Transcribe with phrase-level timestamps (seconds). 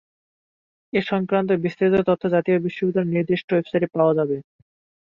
[0.93, 4.35] এ সংক্রান্ত বিস্তারিত তথ্য জাতীয় বিশ্ববিদ্যালয়ের নির্দিষ্ট ওয়েবসাইট থেকে পাওয়া যাবে।